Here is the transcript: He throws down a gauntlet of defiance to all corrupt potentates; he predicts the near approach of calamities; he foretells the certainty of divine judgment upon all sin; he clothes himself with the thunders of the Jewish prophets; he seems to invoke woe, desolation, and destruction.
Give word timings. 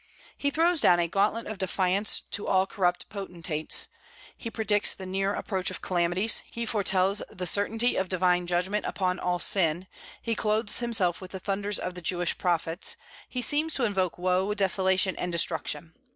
He 0.35 0.49
throws 0.49 0.81
down 0.81 0.97
a 0.97 1.07
gauntlet 1.07 1.45
of 1.45 1.59
defiance 1.59 2.23
to 2.31 2.47
all 2.47 2.65
corrupt 2.65 3.07
potentates; 3.07 3.87
he 4.35 4.49
predicts 4.49 4.95
the 4.95 5.05
near 5.05 5.35
approach 5.35 5.69
of 5.69 5.79
calamities; 5.83 6.41
he 6.49 6.65
foretells 6.65 7.21
the 7.29 7.45
certainty 7.45 7.95
of 7.97 8.09
divine 8.09 8.47
judgment 8.47 8.85
upon 8.87 9.19
all 9.19 9.37
sin; 9.37 9.85
he 10.19 10.33
clothes 10.33 10.79
himself 10.79 11.21
with 11.21 11.29
the 11.29 11.39
thunders 11.39 11.77
of 11.77 11.93
the 11.93 12.01
Jewish 12.01 12.35
prophets; 12.39 12.95
he 13.29 13.43
seems 13.43 13.75
to 13.75 13.83
invoke 13.83 14.17
woe, 14.17 14.55
desolation, 14.55 15.15
and 15.17 15.31
destruction. 15.31 15.93